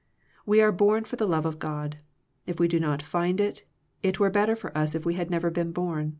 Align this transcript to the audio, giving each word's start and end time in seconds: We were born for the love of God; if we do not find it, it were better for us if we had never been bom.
We 0.47 0.63
were 0.63 0.71
born 0.71 1.03
for 1.03 1.15
the 1.15 1.27
love 1.27 1.45
of 1.45 1.59
God; 1.59 1.99
if 2.47 2.59
we 2.59 2.67
do 2.67 2.79
not 2.79 3.03
find 3.03 3.39
it, 3.39 3.65
it 4.01 4.19
were 4.19 4.31
better 4.31 4.55
for 4.55 4.75
us 4.75 4.95
if 4.95 5.05
we 5.05 5.13
had 5.13 5.29
never 5.29 5.51
been 5.51 5.71
bom. 5.71 6.09